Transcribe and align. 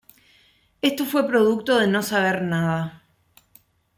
Esto 0.81 1.05
fue 1.05 1.27
producto 1.27 1.77
de 1.77 1.85
no 1.85 2.01
saber 2.01 2.41
nada. 2.41 3.03